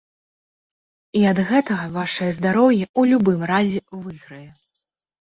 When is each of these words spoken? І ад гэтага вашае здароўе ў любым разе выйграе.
І 1.19 1.21
ад 1.33 1.43
гэтага 1.51 1.85
вашае 1.99 2.31
здароўе 2.41 2.83
ў 2.99 3.15
любым 3.15 3.39
разе 3.55 3.79
выйграе. 4.03 4.47